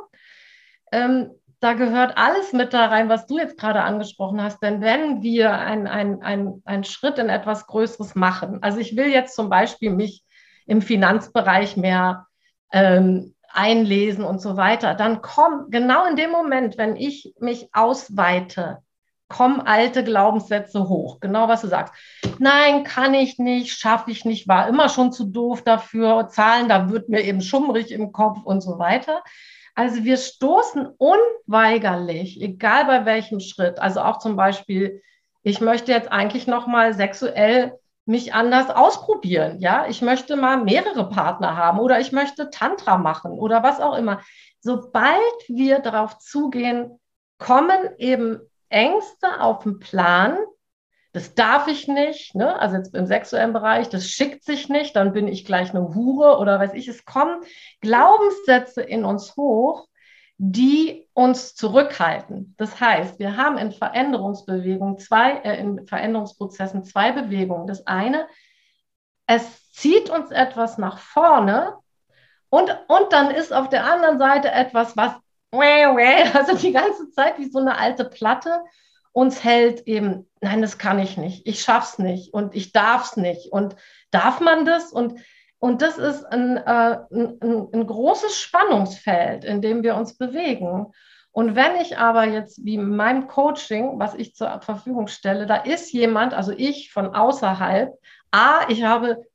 [0.92, 4.62] Ähm, da gehört alles mit da rein, was du jetzt gerade angesprochen hast.
[4.64, 9.36] Denn wenn wir einen ein, ein Schritt in etwas Größeres machen, also ich will jetzt
[9.36, 10.24] zum Beispiel mich
[10.66, 12.28] im Finanzbereich mehr
[12.72, 18.78] ähm, einlesen und so weiter, dann kommen genau in dem Moment, wenn ich mich ausweite,
[19.28, 21.20] kommen alte Glaubenssätze hoch.
[21.20, 21.94] Genau was du sagst.
[22.40, 26.30] Nein, kann ich nicht, schaffe ich nicht, war immer schon zu doof dafür.
[26.30, 29.24] Zahlen, da wird mir eben schummrig im Kopf und so weiter.
[29.80, 35.02] Also wir stoßen unweigerlich, egal bei welchem Schritt, also auch zum Beispiel,
[35.42, 41.08] ich möchte jetzt eigentlich noch mal sexuell mich anders ausprobieren, ja, ich möchte mal mehrere
[41.08, 44.20] Partner haben oder ich möchte Tantra machen oder was auch immer.
[44.60, 45.16] Sobald
[45.48, 47.00] wir darauf zugehen,
[47.38, 48.38] kommen eben
[48.68, 50.40] Ängste auf den Plan,
[51.12, 52.60] das darf ich nicht, ne?
[52.60, 56.38] also jetzt im sexuellen Bereich, das schickt sich nicht, dann bin ich gleich eine Hure
[56.38, 57.42] oder weiß ich, es kommen
[57.82, 59.88] Glaubenssätze in uns hoch,
[60.38, 62.54] die uns zurückhalten.
[62.58, 67.68] Das heißt, wir haben in Veränderungsbewegungen zwei, äh, in Veränderungsprozessen zwei Bewegungen.
[67.68, 68.28] Das eine,
[69.26, 71.76] es zieht uns etwas nach vorne
[72.50, 75.14] und, und dann ist auf der anderen Seite etwas, was
[75.52, 78.64] also die ganze Zeit wie so eine alte Platte
[79.12, 83.52] uns hält eben, nein, das kann ich nicht, ich schaff's nicht und ich darf's nicht.
[83.52, 83.76] Und
[84.12, 84.92] darf man das?
[84.92, 85.20] Und
[85.60, 90.88] und das ist ein, äh, ein, ein, großes Spannungsfeld, in dem wir uns bewegen.
[91.32, 95.58] Und wenn ich aber jetzt wie in meinem Coaching, was ich zur Verfügung stelle, da
[95.58, 97.94] ist jemand, also ich von außerhalb,
[98.32, 99.26] A, ich habe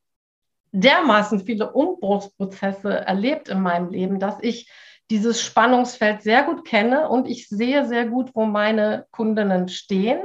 [0.71, 4.69] dermaßen viele Umbruchsprozesse erlebt in meinem Leben, dass ich
[5.09, 10.19] dieses Spannungsfeld sehr gut kenne und ich sehe sehr gut, wo meine Kundinnen stehen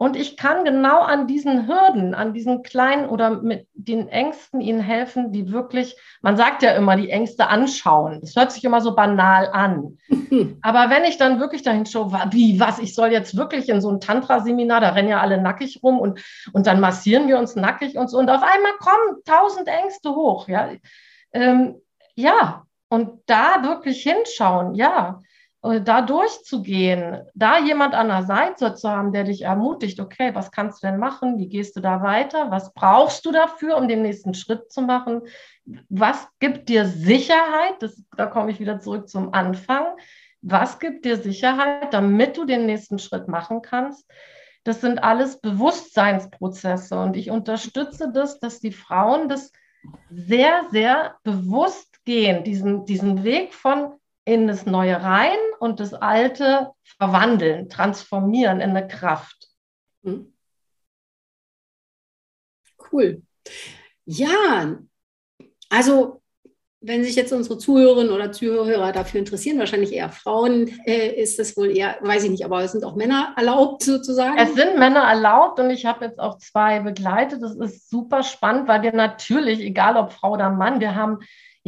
[0.00, 4.78] und ich kann genau an diesen Hürden, an diesen kleinen oder mit den Ängsten ihnen
[4.78, 8.20] helfen, die wirklich, man sagt ja immer, die Ängste anschauen.
[8.20, 9.98] Das hört sich immer so banal an.
[10.62, 13.90] Aber wenn ich dann wirklich dahin schaue, wie, was, ich soll jetzt wirklich in so
[13.90, 16.20] ein Tantra-Seminar, da rennen ja alle nackig rum und,
[16.52, 18.18] und dann massieren wir uns nackig und so.
[18.18, 20.46] Und auf einmal kommen tausend Ängste hoch.
[20.46, 20.70] Ja,
[21.32, 21.74] ähm,
[22.14, 22.67] ja.
[22.88, 25.20] Und da wirklich hinschauen, ja.
[25.62, 30.50] Äh, da durchzugehen, da jemand an der Seite zu haben, der dich ermutigt, okay, was
[30.50, 31.38] kannst du denn machen?
[31.38, 32.50] Wie gehst du da weiter?
[32.50, 35.22] Was brauchst du dafür, um den nächsten Schritt zu machen?
[35.88, 37.74] Was gibt dir Sicherheit?
[37.80, 39.86] Das, da komme ich wieder zurück zum Anfang.
[40.40, 44.08] Was gibt dir Sicherheit, damit du den nächsten Schritt machen kannst?
[44.62, 49.52] Das sind alles Bewusstseinsprozesse und ich unterstütze das, dass die Frauen das
[50.10, 53.92] sehr, sehr bewusst gehen, diesen, diesen Weg von
[54.24, 59.48] in das Neue rein und das Alte verwandeln, transformieren in eine Kraft.
[60.02, 60.32] Hm.
[62.90, 63.20] Cool.
[64.06, 64.78] Ja,
[65.68, 66.22] also
[66.80, 71.58] wenn sich jetzt unsere Zuhörerinnen oder Zuhörer dafür interessieren, wahrscheinlich eher Frauen, äh, ist das
[71.58, 74.38] wohl eher, weiß ich nicht, aber es sind auch Männer erlaubt sozusagen.
[74.38, 77.42] Es sind Männer erlaubt und ich habe jetzt auch zwei begleitet.
[77.42, 81.18] Das ist super spannend, weil wir natürlich, egal ob Frau oder Mann, wir haben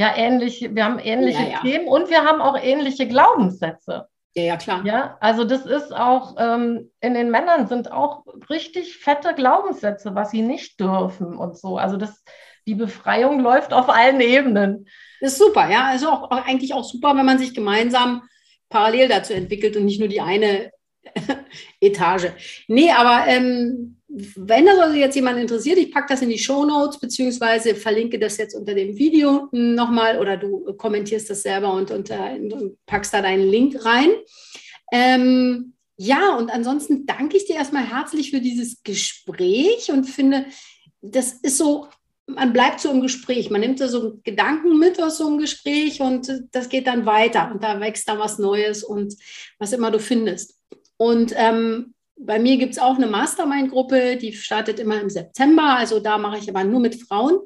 [0.01, 1.61] ja ähnliche, wir haben ähnliche ja, ja.
[1.61, 4.07] Themen und wir haben auch ähnliche Glaubenssätze.
[4.35, 4.83] Ja, ja, klar.
[4.87, 10.31] Ja, also das ist auch, ähm, in den Männern sind auch richtig fette Glaubenssätze, was
[10.31, 11.77] sie nicht dürfen und so.
[11.77, 12.25] Also das,
[12.67, 14.89] die Befreiung läuft auf allen Ebenen.
[15.21, 15.85] Das ist super, ja.
[15.85, 18.23] Also auch, auch eigentlich auch super, wenn man sich gemeinsam
[18.71, 20.71] parallel dazu entwickelt und nicht nur die eine
[21.81, 22.29] Etage.
[22.69, 26.65] Nee, aber ähm, wenn das also jetzt jemand interessiert, ich packe das in die Show
[26.65, 31.91] Notes beziehungsweise verlinke das jetzt unter dem Video nochmal oder du kommentierst das selber und,
[31.93, 34.11] und, und packst da deinen Link rein.
[34.93, 40.47] Ähm, ja, und ansonsten danke ich dir erstmal herzlich für dieses Gespräch und finde,
[41.03, 41.87] das ist so,
[42.27, 46.01] man bleibt so im Gespräch, man nimmt da so Gedanken mit aus so einem Gespräch
[46.01, 49.15] und das geht dann weiter und da wächst dann was Neues und
[49.59, 50.59] was immer du findest.
[50.97, 55.77] Und ähm, bei mir gibt es auch eine Mastermind-Gruppe, die startet immer im September.
[55.77, 57.41] Also da mache ich aber nur mit Frauen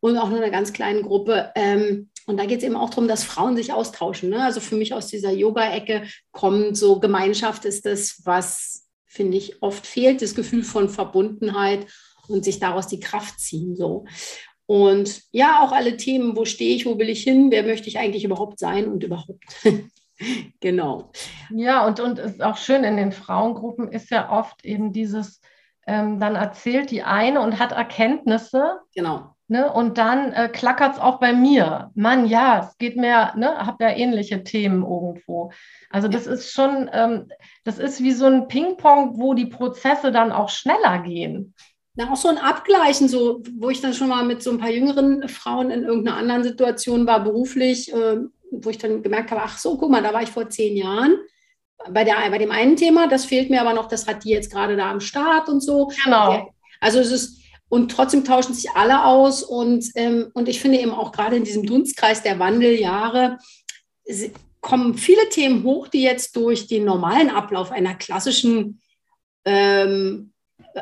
[0.00, 1.52] und auch nur eine ganz kleine Gruppe.
[1.54, 4.30] Ähm, und da geht es eben auch darum, dass Frauen sich austauschen.
[4.30, 4.42] Ne?
[4.42, 9.86] Also für mich aus dieser Yoga-Ecke kommt so Gemeinschaft ist das, was, finde ich, oft
[9.86, 11.86] fehlt, das Gefühl von Verbundenheit
[12.28, 13.76] und sich daraus die Kraft ziehen.
[13.76, 14.04] So.
[14.66, 17.98] Und ja, auch alle Themen, wo stehe ich, wo will ich hin, wer möchte ich
[17.98, 19.42] eigentlich überhaupt sein und überhaupt.
[20.60, 21.10] genau.
[21.50, 25.40] Ja, und, und ist auch schön in den Frauengruppen ist ja oft eben dieses,
[25.86, 28.80] ähm, dann erzählt die eine und hat Erkenntnisse.
[28.94, 29.34] Genau.
[29.50, 31.90] Ne, und dann äh, klackert es auch bei mir.
[31.94, 35.52] Mann, ja, es geht mir, ne, habe ja ähnliche Themen irgendwo.
[35.88, 37.28] Also das ist schon, ähm,
[37.64, 41.54] das ist wie so ein Ping-Pong, wo die Prozesse dann auch schneller gehen.
[41.94, 44.70] Na, auch so ein Abgleichen, so, wo ich dann schon mal mit so ein paar
[44.70, 48.18] jüngeren Frauen in irgendeiner anderen Situation war, beruflich, äh,
[48.50, 51.16] wo ich dann gemerkt habe, ach so, guck mal, da war ich vor zehn Jahren
[51.90, 54.50] bei, der, bei dem einen Thema, das fehlt mir aber noch, das hat die jetzt
[54.50, 55.90] gerade da am Start und so.
[56.04, 56.52] Genau.
[56.80, 57.38] Also es ist,
[57.68, 61.44] und trotzdem tauschen sich alle aus und, ähm, und ich finde eben auch gerade in
[61.44, 63.38] diesem Dunstkreis der Wandeljahre
[64.60, 68.80] kommen viele Themen hoch, die jetzt durch den normalen Ablauf einer klassischen
[69.44, 70.32] ähm,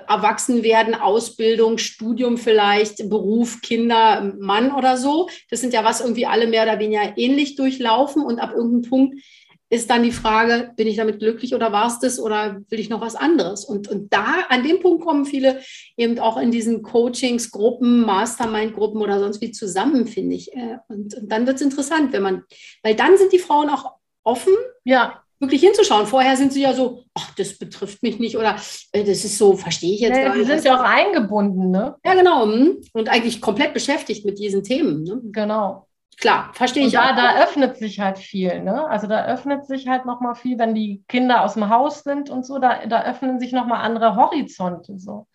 [0.08, 5.28] Erwachsenwerden, Ausbildung, Studium vielleicht, Beruf, Kinder, Mann oder so.
[5.50, 9.22] Das sind ja was irgendwie alle mehr oder weniger ähnlich durchlaufen und ab irgendeinem Punkt
[9.68, 12.88] ist dann die Frage, bin ich damit glücklich oder war es das oder will ich
[12.88, 13.64] noch was anderes?
[13.64, 15.60] Und, und da, an dem Punkt kommen viele
[15.96, 20.52] eben auch in diesen Coachings, Gruppen, Mastermind-Gruppen oder sonst wie zusammen, finde ich.
[20.54, 22.44] Äh, und, und dann wird es interessant, wenn man,
[22.82, 26.06] weil dann sind die Frauen auch offen, ja wirklich hinzuschauen.
[26.06, 28.56] Vorher sind sie ja so, ach, das betrifft mich nicht oder
[28.92, 30.46] äh, das ist so, verstehe ich jetzt nee, gar nicht.
[30.46, 31.96] Sie sind ja auch eingebunden, ne?
[32.04, 32.44] Ja, genau.
[32.44, 32.78] Hm.
[32.92, 35.02] Und eigentlich komplett beschäftigt mit diesen Themen.
[35.02, 35.20] Ne?
[35.24, 35.86] Genau.
[36.16, 37.16] Klar, verstehe ich da, auch.
[37.16, 38.88] Da öffnet sich halt viel, ne?
[38.88, 42.44] Also da öffnet sich halt nochmal viel, wenn die Kinder aus dem Haus sind und
[42.44, 45.26] so, da, da öffnen sich nochmal andere Horizonte so.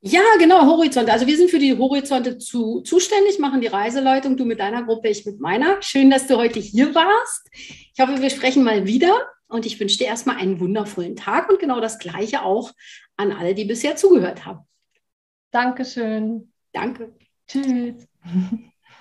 [0.00, 1.12] Ja, genau, Horizonte.
[1.12, 5.08] Also wir sind für die Horizonte zu, zuständig, machen die Reiseleitung, du mit deiner Gruppe,
[5.08, 5.82] ich mit meiner.
[5.82, 7.48] Schön, dass du heute hier warst.
[7.52, 11.58] Ich hoffe, wir sprechen mal wieder und ich wünsche dir erstmal einen wundervollen Tag und
[11.58, 12.72] genau das Gleiche auch
[13.16, 14.60] an alle, die bisher zugehört haben.
[15.50, 16.52] Dankeschön.
[16.72, 17.16] Danke.
[17.48, 18.06] Tschüss.